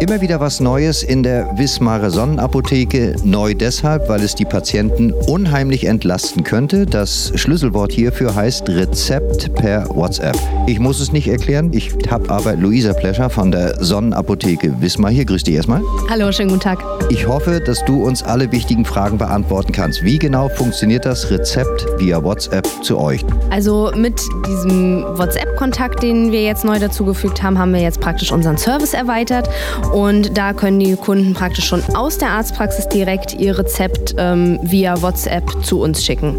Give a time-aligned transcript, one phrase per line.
[0.00, 3.16] Immer wieder was Neues in der Wismarer Sonnenapotheke.
[3.22, 6.86] Neu deshalb, weil es die Patienten unheimlich entlasten könnte.
[6.86, 10.38] Das Schlüsselwort hierfür heißt Rezept per WhatsApp.
[10.66, 11.74] Ich muss es nicht erklären.
[11.74, 15.26] Ich habe aber Luisa Plescher von der Sonnenapotheke Wismar hier.
[15.26, 15.82] Grüß dich erstmal.
[16.08, 16.82] Hallo, schönen guten Tag.
[17.10, 20.02] Ich hoffe, dass du uns alle wichtigen Fragen beantworten kannst.
[20.02, 23.22] Wie genau funktioniert das Rezept via WhatsApp zu euch?
[23.50, 28.56] Also mit diesem WhatsApp-Kontakt, den wir jetzt neu dazugefügt haben, haben wir jetzt praktisch unseren
[28.56, 29.50] Service erweitert
[29.92, 35.00] und da können die Kunden praktisch schon aus der Arztpraxis direkt ihr Rezept ähm, via
[35.02, 36.36] WhatsApp zu uns schicken.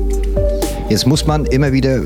[0.90, 2.02] Jetzt muss man immer wieder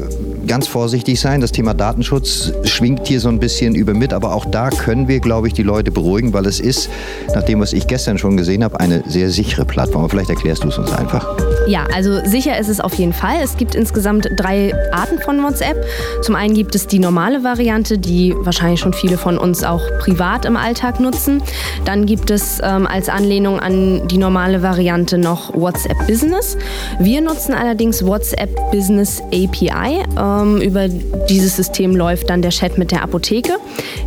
[0.48, 1.42] ganz vorsichtig sein.
[1.42, 5.20] Das Thema Datenschutz schwingt hier so ein bisschen über mit, aber auch da können wir,
[5.20, 6.90] glaube ich, die Leute beruhigen, weil es ist,
[7.34, 10.10] nach dem, was ich gestern schon gesehen habe, eine sehr sichere Plattform.
[10.10, 11.38] Vielleicht erklärst du es uns einfach.
[11.68, 13.38] Ja, also sicher ist es auf jeden Fall.
[13.44, 15.84] Es gibt insgesamt drei Arten von WhatsApp.
[16.22, 20.46] Zum einen gibt es die normale Variante, die wahrscheinlich schon viele von uns auch privat
[20.46, 21.42] im Alltag nutzen.
[21.86, 26.58] Dann gibt es ähm, als Anlehnung an die normale Variante noch WhatsApp Business.
[27.00, 30.04] Wir nutzen allerdings WhatsApp Business API.
[30.18, 33.54] Ähm, über dieses System läuft dann der Chat mit der Apotheke.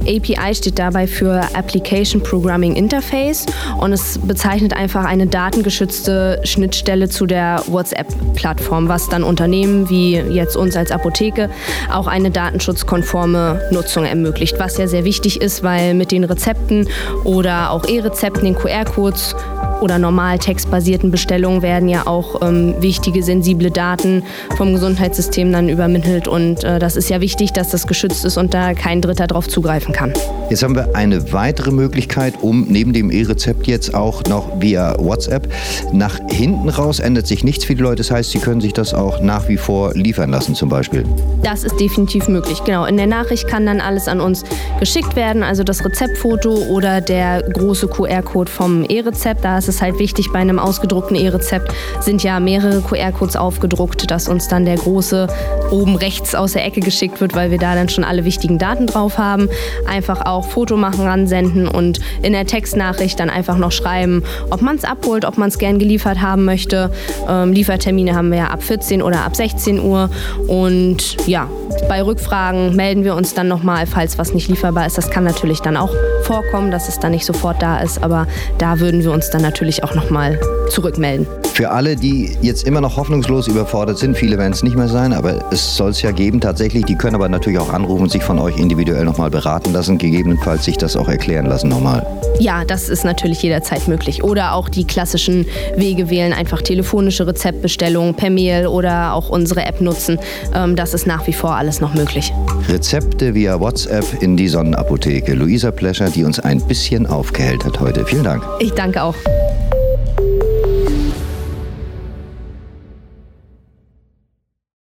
[0.03, 3.47] API steht dabei für Application Programming Interface
[3.81, 10.57] und es bezeichnet einfach eine datengeschützte Schnittstelle zu der WhatsApp-Plattform, was dann Unternehmen wie jetzt
[10.57, 11.51] uns als Apotheke
[11.93, 16.89] auch eine datenschutzkonforme Nutzung ermöglicht, was ja sehr wichtig ist, weil mit den Rezepten
[17.25, 19.35] oder auch E-Rezepten, den QR-Codes
[19.81, 24.23] oder normal textbasierten Bestellungen werden ja auch ähm, wichtige, sensible Daten
[24.57, 26.29] vom Gesundheitssystem dann übermittelt.
[26.29, 29.49] Und äh, das ist ja wichtig, dass das geschützt ist und da kein Dritter darauf
[29.49, 30.13] zugreifen kann.
[30.51, 35.49] Jetzt haben wir eine weitere Möglichkeit, um neben dem E-Rezept jetzt auch noch via WhatsApp
[35.93, 37.97] nach hinten raus ändert sich nichts für die Leute.
[37.97, 41.05] Das heißt, sie können sich das auch nach wie vor liefern lassen zum Beispiel.
[41.43, 42.63] Das ist definitiv möglich.
[42.65, 42.85] Genau.
[42.85, 44.45] In der Nachricht kann dann alles an uns
[44.81, 49.45] geschickt werden, also das Rezeptfoto oder der große QR-Code vom E-Rezept.
[49.45, 54.11] Da ist ist es halt wichtig, bei einem ausgedruckten E-Rezept sind ja mehrere QR-Codes aufgedruckt,
[54.11, 55.29] dass uns dann der große
[55.71, 58.87] oben rechts aus der Ecke geschickt wird, weil wir da dann schon alle wichtigen Daten
[58.87, 59.49] drauf haben.
[59.87, 64.77] Einfach auch Foto machen, ransenden und in der Textnachricht dann einfach noch schreiben, ob man
[64.77, 66.91] es abholt, ob man es gern geliefert haben möchte.
[67.29, 70.09] Ähm, Liefertermine haben wir ja ab 14 oder ab 16 Uhr
[70.47, 71.49] und ja,
[71.89, 74.97] bei Rückfragen melden wir uns dann nochmal, falls was nicht lieferbar ist.
[74.97, 78.27] Das kann natürlich dann auch vorkommen, dass es dann nicht sofort da ist, aber
[78.59, 80.39] da würden wir uns dann natürlich auch nochmal
[80.71, 81.27] zurückmelden.
[81.55, 85.13] Für alle, die jetzt immer noch hoffnungslos überfordert sind, viele werden es nicht mehr sein,
[85.13, 86.85] aber es soll es ja geben tatsächlich.
[86.85, 90.65] Die können aber natürlich auch anrufen und sich von euch individuell nochmal beraten lassen, gegebenenfalls
[90.65, 92.07] sich das auch erklären lassen nochmal.
[92.39, 94.23] Ja, das ist natürlich jederzeit möglich.
[94.23, 95.47] Oder auch die klassischen
[95.77, 100.21] Wege wählen, einfach telefonische Rezeptbestellungen per Mail oder auch unsere App nutzen.
[100.55, 102.33] Ähm, das ist nach wie vor alles noch möglich.
[102.69, 105.35] Rezepte via WhatsApp in die Sonnenapotheke.
[105.35, 108.05] Luisa Plescher, die uns ein bisschen aufgehellt hat heute.
[108.07, 108.45] Vielen Dank.
[108.61, 109.17] Ich danke auch.